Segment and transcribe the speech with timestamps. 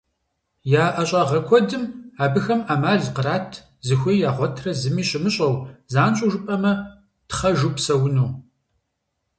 [0.83, 1.83] Я ӀэщӀагъэ куэдым
[2.23, 3.49] абыхэм Ӏэмал кърат
[3.85, 5.55] зыхуей ягъуэтрэ зыми щымыщӀэу,
[5.93, 6.73] занщӀэу жыпӀэмэ,
[7.29, 8.29] тхъэжу псэуну.